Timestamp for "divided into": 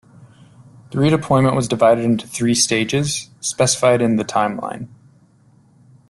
1.67-2.25